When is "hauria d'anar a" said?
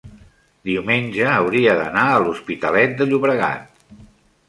1.33-2.19